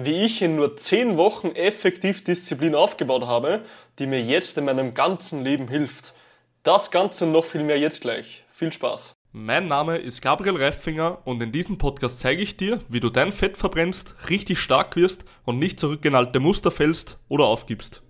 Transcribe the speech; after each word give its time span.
wie 0.00 0.24
ich 0.24 0.42
in 0.42 0.54
nur 0.54 0.76
10 0.76 1.16
Wochen 1.16 1.48
effektiv 1.48 2.22
Disziplin 2.22 2.76
aufgebaut 2.76 3.26
habe, 3.26 3.62
die 3.98 4.06
mir 4.06 4.22
jetzt 4.22 4.56
in 4.56 4.66
meinem 4.66 4.94
ganzen 4.94 5.42
Leben 5.42 5.66
hilft. 5.66 6.14
Das 6.62 6.92
Ganze 6.92 7.24
und 7.24 7.32
noch 7.32 7.44
viel 7.44 7.64
mehr 7.64 7.80
jetzt 7.80 8.02
gleich. 8.02 8.44
Viel 8.48 8.70
Spaß. 8.70 9.16
Mein 9.32 9.66
Name 9.66 9.98
ist 9.98 10.22
Gabriel 10.22 10.56
Reifinger 10.56 11.18
und 11.24 11.42
in 11.42 11.50
diesem 11.50 11.78
Podcast 11.78 12.20
zeige 12.20 12.42
ich 12.42 12.56
dir, 12.56 12.80
wie 12.88 13.00
du 13.00 13.10
dein 13.10 13.32
Fett 13.32 13.56
verbrennst, 13.56 14.14
richtig 14.30 14.60
stark 14.60 14.94
wirst 14.94 15.24
und 15.44 15.58
nicht 15.58 15.80
zurück 15.80 16.04
in 16.04 16.14
alte 16.14 16.38
Muster 16.38 16.70
fällst 16.70 17.18
oder 17.28 17.46
aufgibst. 17.46 18.02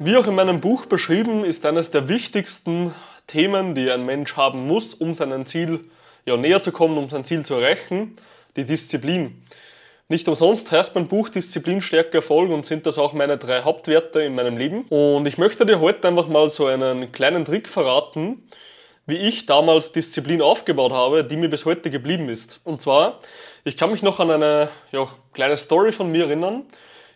Wie 0.00 0.16
auch 0.16 0.26
in 0.26 0.34
meinem 0.34 0.60
Buch 0.60 0.86
beschrieben, 0.86 1.44
ist 1.44 1.66
eines 1.66 1.92
der 1.92 2.08
wichtigsten 2.08 2.92
Themen, 3.28 3.76
die 3.76 3.92
ein 3.92 4.04
Mensch 4.04 4.36
haben 4.36 4.66
muss, 4.66 4.92
um 4.92 5.14
seinem 5.14 5.46
Ziel 5.46 5.82
ja, 6.26 6.36
näher 6.36 6.60
zu 6.60 6.72
kommen, 6.72 6.98
um 6.98 7.08
sein 7.08 7.24
Ziel 7.24 7.44
zu 7.44 7.54
erreichen, 7.54 8.16
die 8.56 8.64
Disziplin. 8.64 9.42
Nicht 10.08 10.28
umsonst 10.28 10.70
heißt 10.70 10.94
mein 10.94 11.08
Buch 11.08 11.28
Disziplin, 11.28 11.80
Stärke, 11.80 12.18
Erfolg 12.18 12.50
und 12.50 12.64
sind 12.64 12.86
das 12.86 12.98
auch 12.98 13.12
meine 13.12 13.38
drei 13.38 13.62
Hauptwerte 13.62 14.20
in 14.20 14.34
meinem 14.34 14.56
Leben. 14.56 14.82
Und 14.82 15.26
ich 15.26 15.38
möchte 15.38 15.66
dir 15.66 15.80
heute 15.80 16.06
einfach 16.06 16.28
mal 16.28 16.48
so 16.50 16.66
einen 16.66 17.10
kleinen 17.10 17.44
Trick 17.44 17.68
verraten, 17.68 18.44
wie 19.06 19.16
ich 19.16 19.46
damals 19.46 19.92
Disziplin 19.92 20.42
aufgebaut 20.42 20.92
habe, 20.92 21.24
die 21.24 21.36
mir 21.36 21.48
bis 21.48 21.64
heute 21.64 21.90
geblieben 21.90 22.28
ist. 22.28 22.60
Und 22.64 22.82
zwar, 22.82 23.20
ich 23.64 23.76
kann 23.76 23.90
mich 23.90 24.02
noch 24.02 24.20
an 24.20 24.30
eine 24.30 24.68
ja, 24.92 25.08
kleine 25.32 25.56
Story 25.56 25.92
von 25.92 26.10
mir 26.10 26.26
erinnern. 26.26 26.64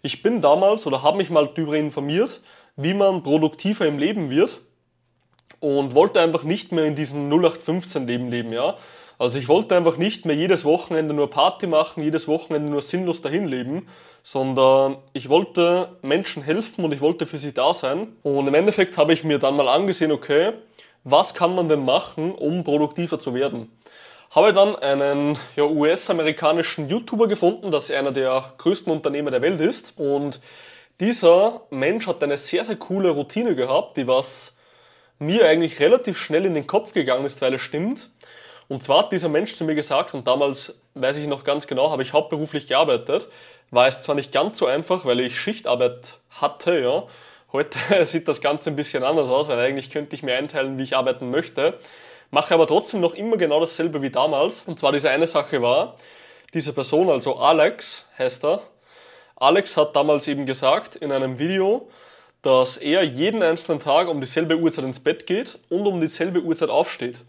Ich 0.02 0.22
bin 0.22 0.40
damals 0.40 0.86
oder 0.86 1.02
habe 1.02 1.18
mich 1.18 1.30
mal 1.30 1.48
darüber 1.48 1.76
informiert, 1.76 2.40
wie 2.76 2.94
man 2.94 3.22
produktiver 3.22 3.86
im 3.86 3.98
Leben 3.98 4.30
wird 4.30 4.60
und 5.60 5.94
wollte 5.94 6.20
einfach 6.20 6.42
nicht 6.42 6.72
mehr 6.72 6.86
in 6.86 6.96
diesem 6.96 7.28
0815 7.28 8.06
Leben 8.06 8.28
leben, 8.30 8.52
ja. 8.52 8.76
Also 9.20 9.38
ich 9.38 9.48
wollte 9.48 9.76
einfach 9.76 9.98
nicht 9.98 10.24
mehr 10.24 10.34
jedes 10.34 10.64
Wochenende 10.64 11.12
nur 11.12 11.28
Party 11.28 11.66
machen, 11.66 12.02
jedes 12.02 12.26
Wochenende 12.26 12.72
nur 12.72 12.80
sinnlos 12.80 13.20
dahin 13.20 13.46
leben, 13.46 13.86
sondern 14.22 14.96
ich 15.12 15.28
wollte 15.28 15.88
Menschen 16.00 16.42
helfen 16.42 16.86
und 16.86 16.94
ich 16.94 17.02
wollte 17.02 17.26
für 17.26 17.36
sie 17.36 17.52
da 17.52 17.74
sein. 17.74 18.16
Und 18.22 18.46
im 18.48 18.54
Endeffekt 18.54 18.96
habe 18.96 19.12
ich 19.12 19.22
mir 19.22 19.38
dann 19.38 19.56
mal 19.56 19.68
angesehen, 19.68 20.10
okay, 20.10 20.54
was 21.04 21.34
kann 21.34 21.54
man 21.54 21.68
denn 21.68 21.84
machen, 21.84 22.32
um 22.32 22.64
produktiver 22.64 23.18
zu 23.18 23.34
werden? 23.34 23.70
Habe 24.30 24.54
dann 24.54 24.74
einen 24.76 25.36
ja, 25.54 25.64
US-amerikanischen 25.64 26.88
YouTuber 26.88 27.28
gefunden, 27.28 27.70
das 27.70 27.90
einer 27.90 28.12
der 28.12 28.54
größten 28.56 28.90
Unternehmer 28.90 29.30
der 29.30 29.42
Welt 29.42 29.60
ist. 29.60 29.92
Und 29.98 30.40
dieser 30.98 31.60
Mensch 31.68 32.06
hat 32.06 32.24
eine 32.24 32.38
sehr, 32.38 32.64
sehr 32.64 32.76
coole 32.76 33.10
Routine 33.10 33.54
gehabt, 33.54 33.98
die 33.98 34.06
was 34.06 34.56
mir 35.18 35.44
eigentlich 35.44 35.78
relativ 35.78 36.16
schnell 36.16 36.46
in 36.46 36.54
den 36.54 36.66
Kopf 36.66 36.94
gegangen 36.94 37.26
ist, 37.26 37.42
weil 37.42 37.52
es 37.52 37.60
stimmt. 37.60 38.08
Und 38.70 38.84
zwar 38.84 39.00
hat 39.00 39.10
dieser 39.10 39.28
Mensch 39.28 39.56
zu 39.56 39.64
mir 39.64 39.74
gesagt, 39.74 40.14
und 40.14 40.28
damals 40.28 40.76
weiß 40.94 41.16
ich 41.16 41.26
noch 41.26 41.42
ganz 41.42 41.66
genau, 41.66 41.90
habe 41.90 42.04
ich 42.04 42.12
hauptberuflich 42.12 42.68
gearbeitet, 42.68 43.26
war 43.72 43.88
es 43.88 44.04
zwar 44.04 44.14
nicht 44.14 44.30
ganz 44.30 44.58
so 44.58 44.66
einfach, 44.66 45.04
weil 45.04 45.18
ich 45.18 45.36
Schichtarbeit 45.36 46.18
hatte, 46.30 46.78
ja. 46.78 47.02
Heute 47.52 47.78
sieht 48.06 48.28
das 48.28 48.40
Ganze 48.40 48.70
ein 48.70 48.76
bisschen 48.76 49.02
anders 49.02 49.28
aus, 49.28 49.48
weil 49.48 49.58
eigentlich 49.58 49.90
könnte 49.90 50.14
ich 50.14 50.22
mir 50.22 50.36
einteilen, 50.36 50.78
wie 50.78 50.84
ich 50.84 50.96
arbeiten 50.96 51.32
möchte. 51.32 51.80
Mache 52.30 52.54
aber 52.54 52.68
trotzdem 52.68 53.00
noch 53.00 53.14
immer 53.14 53.36
genau 53.36 53.58
dasselbe 53.58 54.02
wie 54.02 54.10
damals. 54.10 54.62
Und 54.68 54.78
zwar 54.78 54.92
diese 54.92 55.10
eine 55.10 55.26
Sache 55.26 55.60
war, 55.60 55.96
diese 56.54 56.72
Person, 56.72 57.10
also 57.10 57.38
Alex 57.38 58.06
heißt 58.18 58.44
er, 58.44 58.62
Alex 59.34 59.76
hat 59.76 59.96
damals 59.96 60.28
eben 60.28 60.46
gesagt 60.46 60.94
in 60.94 61.10
einem 61.10 61.40
Video, 61.40 61.88
dass 62.42 62.76
er 62.76 63.02
jeden 63.02 63.42
einzelnen 63.42 63.80
Tag 63.80 64.06
um 64.06 64.20
dieselbe 64.20 64.56
Uhrzeit 64.56 64.84
ins 64.84 65.00
Bett 65.00 65.26
geht 65.26 65.58
und 65.70 65.88
um 65.88 66.00
dieselbe 66.00 66.40
Uhrzeit 66.40 66.70
aufsteht. 66.70 67.24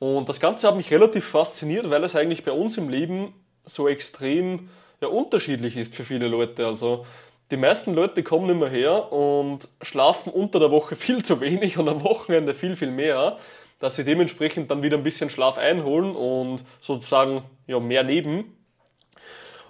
Und 0.00 0.28
das 0.28 0.40
Ganze 0.40 0.68
hat 0.68 0.76
mich 0.76 0.90
relativ 0.90 1.24
fasziniert, 1.24 1.90
weil 1.90 2.04
es 2.04 2.14
eigentlich 2.14 2.44
bei 2.44 2.52
uns 2.52 2.78
im 2.78 2.88
Leben 2.88 3.34
so 3.64 3.88
extrem 3.88 4.68
ja, 5.00 5.08
unterschiedlich 5.08 5.76
ist 5.76 5.94
für 5.94 6.04
viele 6.04 6.28
Leute. 6.28 6.66
Also 6.66 7.04
die 7.50 7.56
meisten 7.56 7.94
Leute 7.94 8.22
kommen 8.22 8.50
immer 8.50 8.68
her 8.68 9.12
und 9.12 9.68
schlafen 9.82 10.32
unter 10.32 10.60
der 10.60 10.70
Woche 10.70 10.96
viel 10.96 11.24
zu 11.24 11.40
wenig 11.40 11.78
und 11.78 11.88
am 11.88 12.02
Wochenende 12.02 12.54
viel, 12.54 12.76
viel 12.76 12.90
mehr, 12.90 13.38
dass 13.80 13.96
sie 13.96 14.04
dementsprechend 14.04 14.70
dann 14.70 14.82
wieder 14.82 14.96
ein 14.96 15.02
bisschen 15.02 15.30
Schlaf 15.30 15.58
einholen 15.58 16.14
und 16.14 16.64
sozusagen 16.80 17.42
ja, 17.66 17.78
mehr 17.78 18.02
leben. 18.02 18.56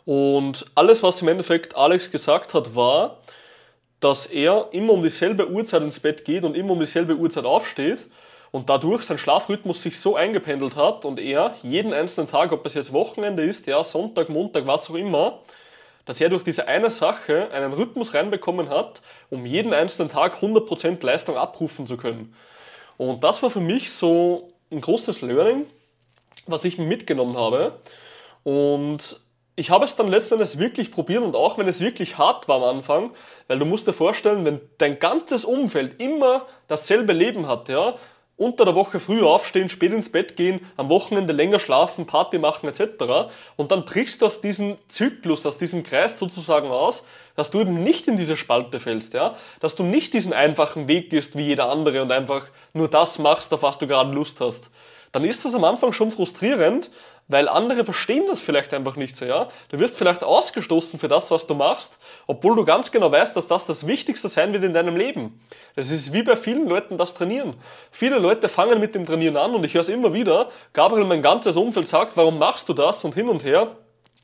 Und 0.04 0.64
alles, 0.74 1.02
was 1.02 1.20
im 1.20 1.28
Endeffekt 1.28 1.76
Alex 1.76 2.10
gesagt 2.10 2.54
hat, 2.54 2.74
war, 2.74 3.18
dass 4.00 4.26
er 4.26 4.68
immer 4.72 4.94
um 4.94 5.02
dieselbe 5.02 5.50
Uhrzeit 5.50 5.82
ins 5.82 6.00
Bett 6.00 6.24
geht 6.24 6.44
und 6.44 6.56
immer 6.56 6.72
um 6.72 6.80
dieselbe 6.80 7.16
Uhrzeit 7.16 7.44
aufsteht 7.44 8.06
und 8.50 8.70
dadurch 8.70 9.02
sein 9.02 9.18
Schlafrhythmus 9.18 9.82
sich 9.82 10.00
so 10.00 10.16
eingependelt 10.16 10.76
hat 10.76 11.04
und 11.04 11.18
er 11.18 11.54
jeden 11.62 11.92
einzelnen 11.92 12.28
Tag, 12.28 12.52
ob 12.52 12.64
es 12.66 12.74
jetzt 12.74 12.92
Wochenende 12.92 13.42
ist, 13.42 13.66
ja, 13.66 13.82
Sonntag, 13.84 14.28
Montag, 14.28 14.66
was 14.66 14.88
auch 14.90 14.94
immer, 14.94 15.40
dass 16.06 16.20
er 16.20 16.30
durch 16.30 16.42
diese 16.42 16.66
eine 16.66 16.90
Sache 16.90 17.50
einen 17.52 17.72
Rhythmus 17.74 18.14
reinbekommen 18.14 18.70
hat, 18.70 19.02
um 19.28 19.44
jeden 19.44 19.74
einzelnen 19.74 20.08
Tag 20.08 20.36
100% 20.36 21.04
Leistung 21.04 21.36
abrufen 21.36 21.86
zu 21.86 21.98
können. 21.98 22.34
Und 22.96 23.22
das 23.22 23.42
war 23.42 23.50
für 23.50 23.60
mich 23.60 23.90
so 23.90 24.50
ein 24.70 24.80
großes 24.80 25.20
Learning, 25.20 25.66
was 26.46 26.64
ich 26.64 26.78
mitgenommen 26.78 27.36
habe. 27.36 27.78
Und 28.42 29.20
ich 29.54 29.70
habe 29.70 29.84
es 29.84 29.96
dann 29.96 30.08
letzten 30.08 30.34
Endes 30.34 30.58
wirklich 30.58 30.92
probiert 30.92 31.22
und 31.22 31.36
auch 31.36 31.58
wenn 31.58 31.68
es 31.68 31.80
wirklich 31.80 32.16
hart 32.16 32.48
war 32.48 32.56
am 32.56 32.76
Anfang, 32.76 33.10
weil 33.48 33.58
du 33.58 33.66
musst 33.66 33.86
dir 33.86 33.92
vorstellen, 33.92 34.44
wenn 34.44 34.60
dein 34.78 34.98
ganzes 34.98 35.44
Umfeld 35.44 36.00
immer 36.00 36.46
dasselbe 36.68 37.12
Leben 37.12 37.48
hat, 37.48 37.68
ja, 37.68 37.96
unter 38.38 38.64
der 38.64 38.74
Woche 38.74 39.00
früh 39.00 39.22
aufstehen, 39.22 39.68
spät 39.68 39.92
ins 39.92 40.10
Bett 40.10 40.36
gehen, 40.36 40.60
am 40.76 40.88
Wochenende 40.88 41.32
länger 41.32 41.58
schlafen, 41.58 42.06
Party 42.06 42.38
machen 42.38 42.68
etc. 42.68 43.30
Und 43.56 43.72
dann 43.72 43.84
brichst 43.84 44.22
du 44.22 44.26
aus 44.26 44.40
diesem 44.40 44.78
Zyklus, 44.88 45.44
aus 45.44 45.58
diesem 45.58 45.82
Kreis 45.82 46.18
sozusagen 46.18 46.70
aus, 46.70 47.04
dass 47.34 47.50
du 47.50 47.60
eben 47.60 47.82
nicht 47.82 48.08
in 48.08 48.16
diese 48.16 48.36
Spalte 48.36 48.80
fällst, 48.80 49.14
ja, 49.14 49.36
dass 49.60 49.74
du 49.74 49.82
nicht 49.82 50.14
diesen 50.14 50.32
einfachen 50.32 50.88
Weg 50.88 51.10
gehst 51.10 51.36
wie 51.36 51.42
jeder 51.42 51.68
andere 51.68 52.00
und 52.00 52.12
einfach 52.12 52.46
nur 52.72 52.88
das 52.88 53.18
machst, 53.18 53.52
auf 53.52 53.62
was 53.62 53.78
du 53.78 53.86
gerade 53.86 54.12
Lust 54.12 54.40
hast. 54.40 54.70
Dann 55.12 55.24
ist 55.24 55.44
das 55.44 55.54
am 55.54 55.64
Anfang 55.64 55.92
schon 55.92 56.10
frustrierend, 56.10 56.90
weil 57.28 57.48
andere 57.48 57.84
verstehen 57.84 58.24
das 58.26 58.40
vielleicht 58.40 58.72
einfach 58.72 58.96
nicht 58.96 59.16
so, 59.16 59.26
ja. 59.26 59.48
Du 59.68 59.78
wirst 59.78 59.96
vielleicht 59.96 60.24
ausgestoßen 60.24 60.98
für 60.98 61.08
das, 61.08 61.30
was 61.30 61.46
du 61.46 61.54
machst, 61.54 61.98
obwohl 62.26 62.56
du 62.56 62.64
ganz 62.64 62.90
genau 62.90 63.12
weißt, 63.12 63.36
dass 63.36 63.46
das 63.46 63.66
das 63.66 63.86
Wichtigste 63.86 64.28
sein 64.28 64.52
wird 64.52 64.64
in 64.64 64.72
deinem 64.72 64.96
Leben. 64.96 65.40
Es 65.76 65.90
ist 65.90 66.12
wie 66.12 66.22
bei 66.22 66.36
vielen 66.36 66.66
Leuten 66.66 66.96
das 66.96 67.14
Trainieren. 67.14 67.54
Viele 67.90 68.18
Leute 68.18 68.48
fangen 68.48 68.80
mit 68.80 68.94
dem 68.94 69.04
Trainieren 69.04 69.36
an 69.36 69.54
und 69.54 69.64
ich 69.64 69.74
höre 69.74 69.82
es 69.82 69.90
immer 69.90 70.12
wieder, 70.14 70.48
Gabriel, 70.72 71.04
mein 71.04 71.22
ganzes 71.22 71.56
Umfeld 71.56 71.86
sagt, 71.86 72.16
warum 72.16 72.38
machst 72.38 72.68
du 72.68 72.72
das 72.72 73.04
und 73.04 73.14
hin 73.14 73.28
und 73.28 73.44
her. 73.44 73.76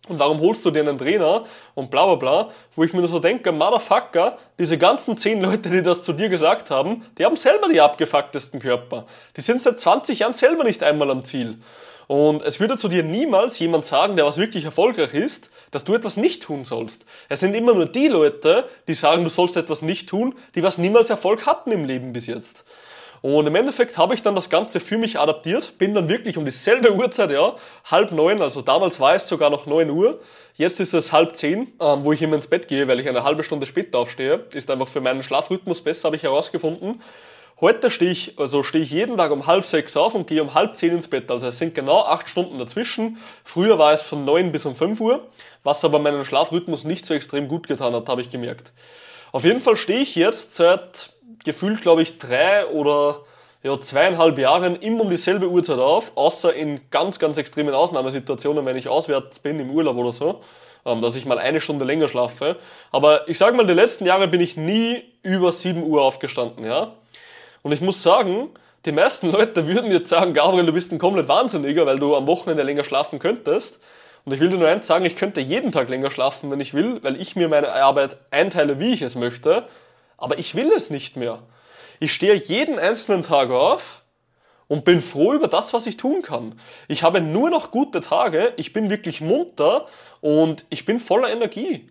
Und 0.09 0.19
warum 0.19 0.41
holst 0.41 0.65
du 0.65 0.71
dir 0.71 0.81
einen 0.81 0.99
Trainer 0.99 1.45
und 1.75 1.91
bla 1.91 2.05
bla 2.05 2.17
bla, 2.17 2.51
wo 2.77 2.85
ich 2.85 2.93
mir 2.93 2.99
nur 2.99 3.09
so 3.09 3.19
denke, 3.19 3.53
Motherfucker, 3.53 4.37
diese 4.59 4.77
ganzen 4.77 5.17
zehn 5.17 5.41
Leute, 5.41 5.71
die 5.71 5.83
das 5.83 6.03
zu 6.03 6.13
dir 6.13 6.29
gesagt 6.29 6.71
haben, 6.71 7.05
die 7.17 7.25
haben 7.25 7.37
selber 7.37 7.69
die 7.69 7.81
abgefucktesten 7.81 8.61
Körper. 8.61 9.07
Die 9.37 9.41
sind 9.41 9.63
seit 9.63 9.81
20 9.81 10.19
Jahren 10.19 10.35
selber 10.35 10.65
nicht 10.65 10.83
einmal 10.83 11.11
am 11.11 11.25
Ziel. 11.25 11.59
Und 12.07 12.43
es 12.43 12.61
würde 12.61 12.77
zu 12.77 12.89
dir 12.89 13.03
niemals 13.03 13.59
jemand 13.59 13.87
sagen, 13.87 14.17
der 14.17 14.27
was 14.27 14.37
wirklich 14.37 14.65
erfolgreich 14.67 15.15
ist, 15.15 15.51
dass 15.71 15.85
du 15.85 15.95
etwas 15.95 16.19
nicht 16.19 16.43
tun 16.43 16.65
sollst. 16.65 17.07
Es 17.31 17.41
sind 17.41 17.55
immer 17.55 17.75
nur 17.75 17.87
die 17.87 18.09
Leute, 18.09 18.69
die 18.87 18.95
sagen, 18.95 19.25
du 19.25 19.31
sollst 19.31 19.57
etwas 19.57 19.81
nicht 19.81 20.09
tun, 20.09 20.35
die 20.55 20.63
was 20.63 20.77
niemals 20.77 21.09
Erfolg 21.09 21.47
hatten 21.47 21.73
im 21.73 21.85
Leben 21.85 22.13
bis 22.13 22.27
jetzt. 22.27 22.65
Und 23.25 23.47
im 23.47 23.55
Endeffekt 23.55 23.97
habe 23.97 24.13
ich 24.13 24.21
dann 24.21 24.35
das 24.35 24.51
Ganze 24.51 24.81
für 24.81 24.99
mich 24.99 25.19
adaptiert, 25.19 25.79
bin 25.79 25.95
dann 25.95 26.11
wirklich 26.11 26.37
um 26.37 26.45
dieselbe 26.45 26.95
Uhrzeit, 26.95 27.31
ja, 27.31 27.55
halb 27.91 28.13
neun, 28.13 28.43
also 28.43 28.61
damals 28.61 29.01
war 29.01 29.15
es 29.15 29.27
sogar 29.27 29.49
noch 29.49 29.65
neun 29.65 29.89
Uhr, 29.89 30.21
jetzt 30.57 30.79
ist 30.79 30.93
es 30.93 31.11
halb 31.11 31.35
zehn, 31.35 31.73
ähm, 31.81 32.05
wo 32.05 32.13
ich 32.13 32.21
immer 32.21 32.37
ins 32.37 32.49
Bett 32.49 32.69
gehe, 32.69 32.87
weil 32.87 33.01
ich 33.01 33.09
eine 33.09 33.25
halbe 33.25 33.43
Stunde 33.43 33.65
später 33.65 33.99
aufstehe, 34.01 34.45
ist 34.53 34.71
einfach 34.71 34.89
für 34.89 35.01
meinen 35.01 35.23
Schlafrhythmus 35.23 35.81
besser, 35.81 36.09
habe 36.09 36.17
ich 36.17 36.23
herausgefunden. 36.23 37.01
Heute 37.63 37.91
stehe 37.91 38.11
ich, 38.11 38.39
also 38.39 38.63
stehe 38.63 38.85
ich 38.85 38.91
jeden 38.91 39.17
Tag 39.17 39.31
um 39.31 39.47
halb 39.47 39.65
sechs 39.65 39.97
auf 39.97 40.15
und 40.15 40.27
gehe 40.27 40.43
um 40.43 40.53
halb 40.53 40.77
zehn 40.77 40.93
ins 40.93 41.09
Bett. 41.09 41.31
Also 41.31 41.47
es 41.47 41.57
sind 41.57 41.75
genau 41.75 42.03
acht 42.03 42.29
Stunden 42.29 42.59
dazwischen. 42.59 43.17
Früher 43.43 43.79
war 43.79 43.95
es 43.95 44.03
von 44.03 44.27
neun 44.27 44.53
bis 44.53 44.67
um 44.67 44.77
fünf 44.77 45.01
Uhr, 45.01 45.29
was 45.63 45.83
aber 45.83 45.99
meinen 45.99 46.27
Schlafrhythmus 46.27 46.85
nicht 46.85 47.07
so 47.07 47.15
extrem 47.15 47.49
gut 47.49 47.69
getan 47.69 47.95
hat, 47.95 48.07
habe 48.07 48.21
ich 48.21 48.29
gemerkt. 48.29 48.75
Auf 49.33 49.45
jeden 49.45 49.61
Fall 49.61 49.77
stehe 49.77 50.01
ich 50.01 50.15
jetzt 50.15 50.57
seit 50.57 51.14
gefühlt, 51.45 51.83
glaube 51.83 52.03
ich, 52.03 52.19
drei 52.19 52.67
oder 52.67 53.21
ja, 53.63 53.81
zweieinhalb 53.81 54.39
Jahren 54.39 54.77
immer 54.77 55.03
um 55.03 55.11
dieselbe 55.11 55.49
Uhrzeit 55.49 55.79
auf, 55.79 56.13
außer 56.17 56.53
in 56.53 56.81
ganz, 56.91 57.19
ganz 57.19 57.39
extremen 57.39 57.75
Ausnahmesituationen, 57.75 58.65
wenn 58.67 58.77
ich 58.77 58.89
auswärts 58.89 59.39
bin, 59.39 59.59
im 59.59 59.71
Urlaub 59.71 59.97
oder 59.97 60.13
so, 60.13 60.41
ähm, 60.85 61.01
dass 61.01 61.17
ich 61.17 61.25
mal 61.25 61.39
eine 61.39 61.61
Stunde 61.61 61.85
länger 61.85 62.09
schlafe. 62.09 62.57
Aber 62.93 63.27
ich 63.29 63.39
sage 63.39 63.57
mal, 63.57 63.67
die 63.67 63.73
letzten 63.73 64.05
Jahre 64.05 64.29
bin 64.29 64.41
ich 64.41 64.57
nie 64.57 65.03
über 65.23 65.51
7 65.51 65.83
Uhr 65.83 66.03
aufgestanden, 66.03 66.65
ja. 66.65 66.93
Und 67.63 67.73
ich 67.73 67.81
muss 67.81 68.03
sagen, 68.03 68.51
die 68.85 68.93
meisten 68.93 69.31
Leute 69.33 69.67
würden 69.67 69.91
jetzt 69.91 70.11
sagen, 70.11 70.35
Gabriel, 70.35 70.67
du 70.67 70.73
bist 70.73 70.93
ein 70.93 70.99
komplett 70.99 71.29
Wahnsinniger, 71.29 71.87
weil 71.87 71.99
du 71.99 72.15
am 72.15 72.27
Wochenende 72.27 72.63
länger 72.63 72.85
schlafen 72.85 73.19
könntest. 73.19 73.81
Und 74.27 74.33
ich 74.33 74.41
will 74.41 74.49
dir 74.49 74.59
nur 74.59 74.69
eins 74.69 74.87
sagen, 74.87 75.05
ich 75.05 75.17
könnte 75.17 75.41
jeden 75.41 75.73
Tag 75.73 75.89
länger 75.89 76.11
schlafen, 76.11 76.51
wenn 76.51 76.61
ich 76.61 76.75
will, 76.75 77.03
weil 77.03 77.21
ich 77.21 77.37
mir 77.37 77.49
meine 77.49 77.73
Arbeit 77.73 78.17
einteile, 78.31 78.79
wie 78.79 78.93
ich 78.93 79.03
es 79.03 79.15
möchte. 79.15 79.65
Aber 80.25 80.39
ich 80.39 80.55
will 80.55 80.73
es 80.73 80.89
nicht 80.89 81.19
mehr. 81.19 81.43
Ich 82.01 82.15
stehe 82.15 82.33
jeden 82.33 82.79
einzelnen 82.79 83.21
Tag 83.21 83.51
auf 83.51 84.05
und 84.69 84.87
bin 84.87 85.03
froh 85.03 85.35
über 85.35 85.49
das, 85.49 85.75
was 85.75 85.87
ich 85.87 85.99
tun 85.99 86.23
kann. 86.23 86.59
Ich 86.89 87.03
habe 87.03 87.21
nur 87.21 87.51
noch 87.51 87.71
gute 87.71 88.01
Tage, 88.01 88.55
ich 88.57 88.73
bin 88.73 88.89
wirklich 88.89 89.21
munter 89.21 89.87
und 90.23 90.65
ich 90.71 90.87
bin 90.87 90.99
voller 90.99 91.29
Energie. 91.29 91.91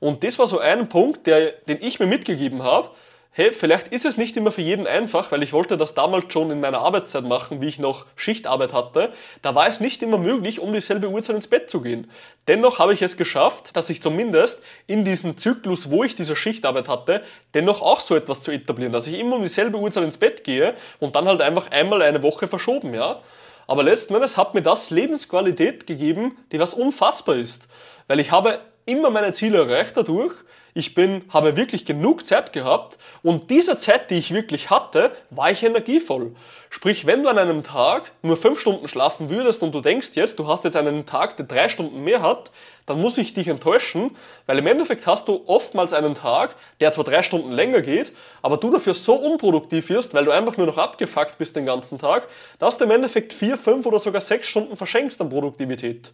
Und 0.00 0.22
das 0.22 0.38
war 0.38 0.46
so 0.46 0.58
ein 0.58 0.90
Punkt, 0.90 1.26
der, 1.26 1.52
den 1.66 1.78
ich 1.80 1.98
mir 1.98 2.04
mitgegeben 2.04 2.62
habe, 2.62 2.90
hey, 3.34 3.50
vielleicht 3.50 3.88
ist 3.88 4.04
es 4.04 4.18
nicht 4.18 4.36
immer 4.36 4.52
für 4.52 4.60
jeden 4.60 4.86
einfach, 4.86 5.32
weil 5.32 5.42
ich 5.42 5.54
wollte 5.54 5.78
das 5.78 5.94
damals 5.94 6.30
schon 6.30 6.50
in 6.50 6.60
meiner 6.60 6.80
Arbeitszeit 6.80 7.24
machen, 7.24 7.62
wie 7.62 7.68
ich 7.68 7.78
noch 7.78 8.04
Schichtarbeit 8.14 8.74
hatte. 8.74 9.10
Da 9.40 9.54
war 9.54 9.66
es 9.66 9.80
nicht 9.80 10.02
immer 10.02 10.18
möglich, 10.18 10.60
um 10.60 10.70
dieselbe 10.70 11.08
Uhrzeit 11.08 11.36
ins 11.36 11.46
Bett 11.46 11.70
zu 11.70 11.80
gehen. 11.80 12.10
Dennoch 12.46 12.78
habe 12.78 12.92
ich 12.92 13.00
es 13.00 13.16
geschafft, 13.16 13.74
dass 13.74 13.88
ich 13.88 14.02
zumindest 14.02 14.60
in 14.86 15.06
diesem 15.06 15.38
Zyklus, 15.38 15.90
wo 15.90 16.04
ich 16.04 16.14
diese 16.14 16.36
Schichtarbeit 16.36 16.90
hatte, 16.90 17.22
dennoch 17.54 17.80
auch 17.80 18.00
so 18.00 18.14
etwas 18.14 18.42
zu 18.42 18.50
etablieren, 18.50 18.92
dass 18.92 19.06
ich 19.06 19.18
immer 19.18 19.36
um 19.36 19.42
dieselbe 19.42 19.78
Uhrzeit 19.78 20.04
ins 20.04 20.18
Bett 20.18 20.44
gehe 20.44 20.74
und 21.00 21.16
dann 21.16 21.26
halt 21.26 21.40
einfach 21.40 21.70
einmal 21.70 22.02
eine 22.02 22.22
Woche 22.22 22.46
verschoben, 22.48 22.92
ja. 22.92 23.20
Aber 23.66 23.82
letzten 23.82 24.14
Endes 24.14 24.36
hat 24.36 24.52
mir 24.52 24.60
das 24.60 24.90
Lebensqualität 24.90 25.86
gegeben, 25.86 26.36
die 26.52 26.60
was 26.60 26.74
unfassbar 26.74 27.36
ist. 27.36 27.68
Weil 28.08 28.20
ich 28.20 28.30
habe 28.30 28.58
immer 28.84 29.08
meine 29.08 29.32
Ziele 29.32 29.58
erreicht 29.58 29.96
dadurch, 29.96 30.34
ich 30.74 30.94
bin, 30.94 31.22
habe 31.28 31.56
wirklich 31.56 31.84
genug 31.84 32.26
Zeit 32.26 32.52
gehabt 32.52 32.96
und 33.22 33.50
diese 33.50 33.76
Zeit, 33.76 34.10
die 34.10 34.14
ich 34.14 34.32
wirklich 34.32 34.70
hatte, 34.70 35.12
war 35.30 35.50
ich 35.50 35.62
energievoll. 35.62 36.34
Sprich, 36.70 37.04
wenn 37.04 37.22
du 37.22 37.28
an 37.28 37.36
einem 37.36 37.62
Tag 37.62 38.10
nur 38.22 38.38
fünf 38.38 38.58
Stunden 38.58 38.88
schlafen 38.88 39.28
würdest 39.28 39.62
und 39.62 39.74
du 39.74 39.82
denkst 39.82 40.10
jetzt, 40.14 40.38
du 40.38 40.46
hast 40.46 40.64
jetzt 40.64 40.76
einen 40.76 41.04
Tag, 41.04 41.36
der 41.36 41.44
drei 41.44 41.68
Stunden 41.68 42.02
mehr 42.02 42.22
hat, 42.22 42.50
dann 42.86 43.00
muss 43.00 43.18
ich 43.18 43.34
dich 43.34 43.48
enttäuschen, 43.48 44.16
weil 44.46 44.58
im 44.58 44.66
Endeffekt 44.66 45.06
hast 45.06 45.28
du 45.28 45.42
oftmals 45.46 45.92
einen 45.92 46.14
Tag, 46.14 46.56
der 46.80 46.90
zwar 46.90 47.04
drei 47.04 47.22
Stunden 47.22 47.52
länger 47.52 47.82
geht, 47.82 48.12
aber 48.40 48.56
du 48.56 48.70
dafür 48.70 48.94
so 48.94 49.14
unproduktiv 49.14 49.90
wirst, 49.90 50.14
weil 50.14 50.24
du 50.24 50.30
einfach 50.30 50.56
nur 50.56 50.66
noch 50.66 50.78
abgefuckt 50.78 51.36
bist 51.36 51.54
den 51.54 51.66
ganzen 51.66 51.98
Tag, 51.98 52.26
dass 52.58 52.78
du 52.78 52.84
im 52.84 52.90
Endeffekt 52.90 53.34
vier, 53.34 53.58
fünf 53.58 53.84
oder 53.84 54.00
sogar 54.00 54.22
sechs 54.22 54.48
Stunden 54.48 54.74
verschenkst 54.74 55.20
an 55.20 55.28
Produktivität. 55.28 56.12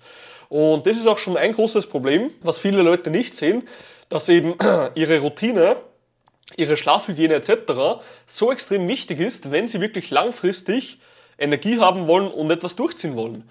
Und 0.49 0.87
das 0.87 0.96
ist 0.96 1.06
auch 1.06 1.19
schon 1.19 1.37
ein 1.37 1.52
großes 1.52 1.87
Problem, 1.87 2.31
was 2.43 2.58
viele 2.58 2.82
Leute 2.82 3.10
nicht 3.10 3.37
sehen, 3.37 3.69
dass 4.08 4.28
eben 4.28 4.56
ihre 4.94 5.20
Routine, 5.20 5.76
ihre 6.56 6.76
Schlafhygiene 6.76 7.34
etc. 7.34 8.00
so 8.26 8.52
extrem 8.52 8.88
wichtig 8.88 9.20
ist, 9.20 9.50
wenn 9.50 9.69
sie 9.69 9.81
wirklich 9.81 10.10
langfristig 10.10 10.99
Energie 11.38 11.78
haben 11.78 12.08
wollen 12.08 12.28
und 12.28 12.50
etwas 12.50 12.76
durchziehen 12.76 13.16
wollen. 13.16 13.49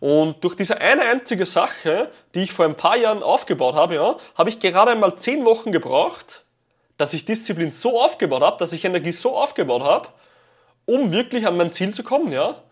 Und 0.00 0.42
durch 0.42 0.56
diese 0.56 0.80
eine 0.80 1.02
einzige 1.02 1.44
Sache, 1.44 2.10
die 2.34 2.44
ich 2.44 2.52
vor 2.52 2.64
ein 2.64 2.76
paar 2.76 2.96
Jahren 2.96 3.22
aufgebaut 3.22 3.74
habe, 3.74 3.96
ja, 3.96 4.16
habe 4.34 4.48
ich 4.48 4.58
gerade 4.58 4.92
einmal 4.92 5.16
zehn 5.16 5.44
Wochen 5.44 5.72
gebraucht, 5.72 6.42
dass 6.96 7.12
ich 7.12 7.26
Disziplin 7.26 7.70
so 7.70 8.00
aufgebaut 8.00 8.42
habe, 8.42 8.56
dass 8.58 8.72
ich 8.72 8.84
Energie 8.84 9.12
so 9.12 9.36
aufgebaut 9.36 9.82
habe, 9.82 10.08
um 10.86 11.12
wirklich 11.12 11.46
an 11.46 11.56
mein 11.56 11.72
Ziel 11.72 11.92
zu 11.92 12.02
kommen. 12.02 12.32
Ja. 12.32 12.62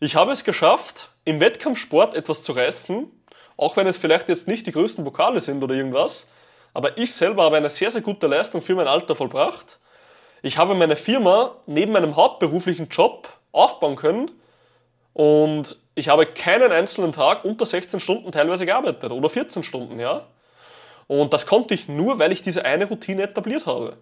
Ich 0.00 0.16
habe 0.16 0.32
es 0.32 0.44
geschafft, 0.44 1.10
im 1.24 1.40
Wettkampfsport 1.40 2.14
etwas 2.14 2.42
zu 2.42 2.52
reißen, 2.52 3.10
auch 3.58 3.76
wenn 3.76 3.86
es 3.86 3.98
vielleicht 3.98 4.30
jetzt 4.30 4.48
nicht 4.48 4.66
die 4.66 4.72
größten 4.72 5.04
Vokale 5.04 5.40
sind 5.40 5.62
oder 5.62 5.74
irgendwas, 5.74 6.26
aber 6.74 6.96
ich 6.98 7.12
selber 7.12 7.44
habe 7.44 7.56
eine 7.56 7.68
sehr, 7.68 7.90
sehr 7.90 8.00
gute 8.00 8.26
Leistung 8.26 8.60
für 8.60 8.74
mein 8.74 8.88
Alter 8.88 9.14
vollbracht. 9.14 9.78
Ich 10.42 10.58
habe 10.58 10.74
meine 10.74 10.96
Firma 10.96 11.56
neben 11.66 11.92
meinem 11.92 12.16
hauptberuflichen 12.16 12.88
Job 12.88 13.28
aufbauen 13.52 13.96
können 13.96 14.30
und 15.12 15.76
ich 15.94 16.08
habe 16.08 16.26
keinen 16.26 16.72
einzelnen 16.72 17.12
Tag 17.12 17.44
unter 17.44 17.66
16 17.66 18.00
Stunden 18.00 18.32
teilweise 18.32 18.64
gearbeitet 18.64 19.10
oder 19.10 19.28
14 19.28 19.62
Stunden, 19.62 19.98
ja. 19.98 20.26
Und 21.06 21.32
das 21.32 21.44
konnte 21.44 21.74
ich 21.74 21.88
nur, 21.88 22.18
weil 22.18 22.30
ich 22.30 22.40
diese 22.40 22.64
eine 22.64 22.86
Routine 22.86 23.24
etabliert 23.24 23.66
habe. 23.66 23.96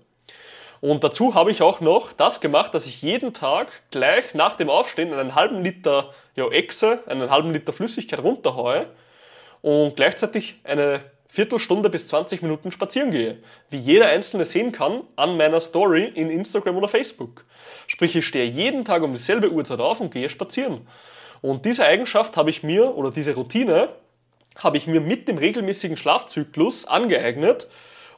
Und 0.80 1.02
dazu 1.02 1.34
habe 1.34 1.50
ich 1.50 1.62
auch 1.62 1.80
noch 1.80 2.12
das 2.12 2.40
gemacht, 2.40 2.74
dass 2.74 2.86
ich 2.86 3.02
jeden 3.02 3.32
Tag 3.32 3.72
gleich 3.90 4.34
nach 4.34 4.54
dem 4.54 4.70
Aufstehen 4.70 5.12
einen 5.12 5.34
halben 5.34 5.64
Liter 5.64 6.10
ja, 6.36 6.46
Echse, 6.48 7.00
einen 7.06 7.30
halben 7.30 7.52
Liter 7.52 7.72
Flüssigkeit 7.72 8.22
runterhaue 8.22 8.86
und 9.60 9.96
gleichzeitig 9.96 10.60
eine 10.64 11.00
Viertelstunde 11.30 11.90
bis 11.90 12.08
20 12.08 12.40
Minuten 12.40 12.72
spazieren 12.72 13.10
gehe, 13.10 13.38
wie 13.68 13.76
jeder 13.76 14.06
Einzelne 14.06 14.46
sehen 14.46 14.72
kann 14.72 15.02
an 15.14 15.36
meiner 15.36 15.60
Story 15.60 16.10
in 16.14 16.30
Instagram 16.30 16.76
oder 16.76 16.88
Facebook. 16.88 17.44
Sprich, 17.86 18.16
ich 18.16 18.26
stehe 18.26 18.46
jeden 18.46 18.84
Tag 18.84 19.02
um 19.02 19.12
dieselbe 19.12 19.52
Uhrzeit 19.52 19.80
auf 19.80 20.00
und 20.00 20.10
gehe 20.10 20.30
spazieren. 20.30 20.86
Und 21.42 21.66
diese 21.66 21.84
Eigenschaft 21.84 22.36
habe 22.36 22.48
ich 22.50 22.62
mir, 22.62 22.96
oder 22.96 23.10
diese 23.10 23.34
Routine, 23.34 23.90
habe 24.56 24.78
ich 24.78 24.86
mir 24.86 25.02
mit 25.02 25.28
dem 25.28 25.38
regelmäßigen 25.38 25.96
Schlafzyklus 25.96 26.86
angeeignet. 26.86 27.68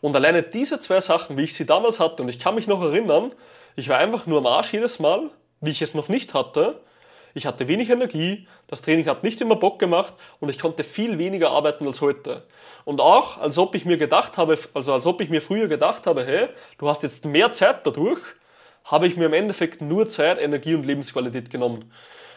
Und 0.01 0.15
alleine 0.17 0.43
diese 0.43 0.79
zwei 0.79 1.01
Sachen, 1.01 1.37
wie 1.37 1.43
ich 1.43 1.55
sie 1.55 1.67
damals 1.67 2.01
hatte, 2.01 2.23
und 2.23 2.29
ich 2.29 2.39
kann 2.39 2.55
mich 2.55 2.69
noch 2.69 2.81
erinnern, 2.81 3.33
ich 3.77 3.89
war 3.89 3.99
einfach 3.99 4.27
nur 4.27 4.39
am 4.39 4.47
Arsch 4.47 4.73
jedes 4.73 5.01
Mal, 5.01 5.31
wie 5.61 5.71
ich 5.71 5.83
es 5.83 5.95
noch 5.95 6.09
nicht 6.09 6.33
hatte, 6.33 6.81
ich 7.35 7.47
hatte 7.47 7.69
wenig 7.69 7.91
Energie, 7.91 8.47
das 8.67 8.83
Training 8.83 9.07
hat 9.07 9.23
nicht 9.23 9.41
immer 9.41 9.57
Bock 9.57 9.79
gemacht 9.79 10.15
und 10.41 10.49
ich 10.49 10.59
konnte 10.59 10.85
viel 10.85 11.19
weniger 11.19 11.51
arbeiten 11.51 11.87
als 11.87 12.01
heute. 12.01 12.45
Und 12.85 13.01
auch, 13.01 13.39
als 13.39 13.59
ob 13.59 13.75
ich 13.75 13.85
mir 13.85 13.97
gedacht 13.97 14.39
habe, 14.39 14.59
also 14.75 14.93
als 14.93 15.07
ob 15.07 15.21
ich 15.21 15.31
mir 15.31 15.41
früher 15.41 15.69
gedacht 15.69 16.07
habe, 16.07 16.25
hey, 16.25 16.49
du 16.79 16.89
hast 16.89 17.03
jetzt 17.03 17.25
mehr 17.25 17.53
Zeit 17.53 17.87
dadurch, 17.87 18.21
habe 18.85 19.07
ich 19.07 19.17
mir 19.17 19.27
im 19.27 19.35
Endeffekt 19.35 19.81
nur 19.81 20.09
Zeit, 20.09 20.39
Energie 20.39 20.75
und 20.75 20.87
Lebensqualität 20.87 21.51
genommen. 21.51 21.93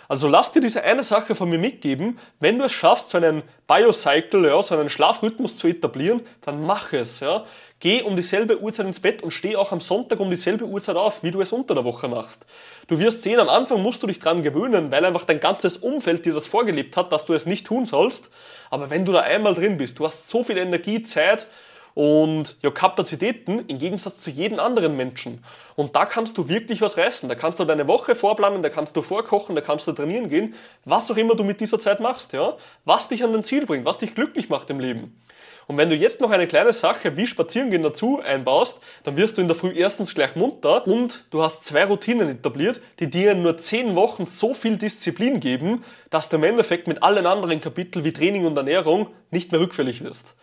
Also 0.07 0.27
lass 0.27 0.51
dir 0.51 0.59
diese 0.59 0.83
eine 0.83 1.03
Sache 1.03 1.33
von 1.33 1.49
mir 1.49 1.57
mitgeben. 1.57 2.19
Wenn 2.39 2.59
du 2.59 2.65
es 2.65 2.71
schaffst, 2.71 3.09
so 3.09 3.17
einen 3.17 3.41
Biocycle, 3.67 4.45
ja, 4.45 4.61
so 4.61 4.77
einen 4.77 4.89
Schlafrhythmus 4.89 5.57
zu 5.57 5.67
etablieren, 5.67 6.21
dann 6.41 6.63
mach 6.63 6.93
es. 6.93 7.21
Ja. 7.21 7.45
Geh 7.83 8.01
um 8.01 8.15
dieselbe 8.15 8.61
Uhrzeit 8.61 8.85
ins 8.85 9.01
Bett 9.01 9.21
und 9.23 9.31
steh 9.31 9.57
auch 9.57 9.73
am 9.73 9.81
Sonntag 9.81 10.21
um 10.21 10.29
dieselbe 10.29 10.63
Uhrzeit 10.63 10.95
auf, 10.95 11.21
wie 11.21 11.31
du 11.31 11.41
es 11.41 11.51
unter 11.51 11.75
der 11.75 11.83
Woche 11.83 12.07
machst. 12.07 12.45
Du 12.87 12.97
wirst 12.97 13.23
sehen, 13.23 13.41
am 13.41 13.49
Anfang 13.49 13.81
musst 13.83 14.01
du 14.01 14.07
dich 14.07 14.19
dran 14.19 14.41
gewöhnen, 14.41 14.89
weil 14.89 15.03
einfach 15.03 15.25
dein 15.25 15.41
ganzes 15.41 15.75
Umfeld 15.75 16.25
dir 16.25 16.33
das 16.33 16.47
vorgelebt 16.47 16.95
hat, 16.95 17.11
dass 17.11 17.25
du 17.25 17.33
es 17.33 17.45
nicht 17.45 17.67
tun 17.67 17.83
sollst. 17.83 18.29
Aber 18.69 18.89
wenn 18.89 19.03
du 19.03 19.11
da 19.11 19.19
einmal 19.19 19.53
drin 19.53 19.75
bist, 19.75 19.99
du 19.99 20.05
hast 20.05 20.29
so 20.29 20.45
viel 20.45 20.59
Energie, 20.59 21.03
Zeit 21.03 21.45
und 21.93 22.57
ja, 22.61 22.71
Kapazitäten 22.71 23.59
im 23.67 23.77
Gegensatz 23.77 24.19
zu 24.19 24.31
jedem 24.31 24.59
anderen 24.59 24.95
Menschen. 24.97 25.43
Und 25.75 25.95
da 25.95 26.05
kannst 26.05 26.37
du 26.37 26.49
wirklich 26.49 26.81
was 26.81 26.97
reißen. 26.97 27.29
Da 27.29 27.35
kannst 27.35 27.59
du 27.59 27.65
deine 27.65 27.87
Woche 27.87 28.15
vorplanen, 28.15 28.61
da 28.61 28.69
kannst 28.69 28.95
du 28.95 29.01
vorkochen, 29.01 29.55
da 29.55 29.61
kannst 29.61 29.87
du 29.87 29.91
trainieren 29.91 30.29
gehen, 30.29 30.55
was 30.85 31.09
auch 31.11 31.17
immer 31.17 31.35
du 31.35 31.43
mit 31.43 31.59
dieser 31.59 31.79
Zeit 31.79 31.99
machst, 31.99 32.33
ja? 32.33 32.55
Was 32.85 33.07
dich 33.07 33.23
an 33.23 33.33
dein 33.33 33.43
Ziel 33.43 33.65
bringt, 33.65 33.85
was 33.85 33.97
dich 33.97 34.15
glücklich 34.15 34.49
macht 34.49 34.69
im 34.69 34.79
Leben. 34.79 35.19
Und 35.67 35.77
wenn 35.77 35.89
du 35.89 35.95
jetzt 35.95 36.19
noch 36.19 36.31
eine 36.31 36.47
kleine 36.47 36.73
Sache 36.73 37.15
wie 37.15 37.25
Spazierengehen 37.25 37.83
dazu 37.83 38.19
einbaust, 38.21 38.79
dann 39.03 39.15
wirst 39.15 39.37
du 39.37 39.41
in 39.41 39.47
der 39.47 39.55
Früh 39.55 39.71
erstens 39.73 40.13
gleich 40.13 40.35
munter 40.35 40.85
und 40.85 41.25
du 41.29 41.41
hast 41.41 41.63
zwei 41.63 41.85
Routinen 41.85 42.27
etabliert, 42.27 42.81
die 42.99 43.09
dir 43.09 43.31
in 43.31 43.43
nur 43.43 43.57
zehn 43.57 43.95
Wochen 43.95 44.25
so 44.25 44.53
viel 44.53 44.77
Disziplin 44.77 45.39
geben, 45.39 45.83
dass 46.09 46.27
du 46.27 46.35
im 46.35 46.43
Endeffekt 46.43 46.87
mit 46.87 47.01
allen 47.01 47.25
anderen 47.25 47.61
Kapiteln 47.61 48.03
wie 48.03 48.11
Training 48.11 48.45
und 48.45 48.57
Ernährung 48.57 49.07
nicht 49.31 49.51
mehr 49.51 49.61
rückfällig 49.61 50.03
wirst. 50.03 50.35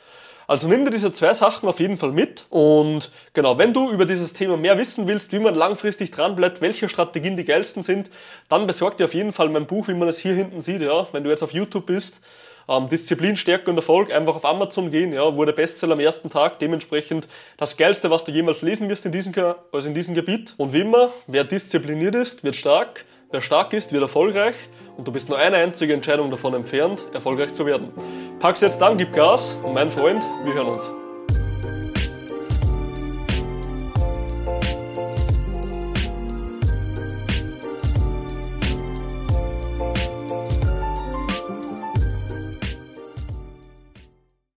Also 0.51 0.67
nimm 0.67 0.85
dir 0.85 0.91
diese 0.91 1.13
zwei 1.13 1.33
Sachen 1.33 1.69
auf 1.69 1.79
jeden 1.79 1.97
Fall 1.97 2.11
mit 2.11 2.45
und 2.51 3.13
genau, 3.35 3.57
wenn 3.57 3.73
du 3.73 3.93
über 3.93 4.05
dieses 4.05 4.33
Thema 4.33 4.57
mehr 4.57 4.77
wissen 4.79 5.07
willst, 5.07 5.31
wie 5.33 5.39
man 5.39 5.55
langfristig 5.55 6.11
dranbleibt, 6.11 6.61
welche 6.61 6.89
Strategien 6.89 7.37
die 7.37 7.45
geilsten 7.45 7.85
sind, 7.85 8.11
dann 8.49 8.67
besorg 8.67 8.97
dir 8.97 9.05
auf 9.05 9.15
jeden 9.15 9.31
Fall 9.31 9.49
mein 9.49 9.69
Buch, 9.69 9.87
wie 9.87 9.95
man 9.95 10.09
es 10.09 10.19
hier 10.19 10.35
hinten 10.35 10.61
sieht, 10.61 10.81
ja, 10.81 11.07
wenn 11.13 11.23
du 11.23 11.31
jetzt 11.31 11.45
auf 11.45 11.53
YouTube 11.53 11.87
bist. 11.87 12.21
Ähm, 12.69 12.89
Disziplin, 12.89 13.37
Stärke 13.37 13.71
und 13.71 13.77
Erfolg, 13.77 14.11
einfach 14.11 14.35
auf 14.35 14.45
Amazon 14.45 14.91
gehen, 14.91 15.13
ja, 15.13 15.37
wurde 15.37 15.53
Bestseller 15.53 15.93
am 15.93 16.01
ersten 16.01 16.31
Tag, 16.31 16.59
dementsprechend 16.59 17.29
das 17.57 17.77
Geilste, 17.77 18.11
was 18.11 18.25
du 18.25 18.33
jemals 18.33 18.61
lesen 18.61 18.89
wirst 18.89 19.07
in 19.07 19.13
diesem, 19.13 19.33
also 19.71 19.87
in 19.87 19.95
diesem 19.95 20.17
Gebiet. 20.17 20.55
Und 20.57 20.73
wie 20.73 20.81
immer, 20.81 21.11
wer 21.29 21.45
diszipliniert 21.45 22.17
ist, 22.17 22.43
wird 22.43 22.57
stark, 22.57 23.05
wer 23.31 23.41
stark 23.41 23.73
ist, 23.73 23.93
wird 23.93 24.03
erfolgreich 24.03 24.55
und 24.97 25.07
du 25.07 25.13
bist 25.13 25.29
nur 25.29 25.39
eine 25.39 25.57
einzige 25.57 25.95
Entscheidung 25.95 26.31
davon 26.31 26.55
entfernt, 26.55 27.07
erfolgreich 27.13 27.55
zu 27.55 27.67
werden. 27.67 27.93
Pack's 28.39 28.61
jetzt 28.61 28.83
an, 28.83 28.97
gib 28.97 29.13
Gas 29.13 29.57
und 29.63 29.75
mein 29.75 29.91
Freund, 29.91 30.27
wir 30.45 30.55
hören 30.55 30.69
uns. 30.69 30.91